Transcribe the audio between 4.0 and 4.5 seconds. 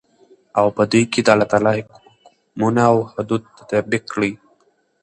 كړي.